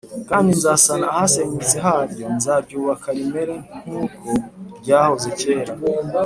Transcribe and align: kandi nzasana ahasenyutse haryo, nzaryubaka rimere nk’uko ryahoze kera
kandi 0.29 0.49
nzasana 0.57 1.05
ahasenyutse 1.13 1.75
haryo, 1.85 2.25
nzaryubaka 2.35 3.07
rimere 3.17 3.55
nk’uko 3.83 4.27
ryahoze 4.81 5.27
kera 5.39 5.73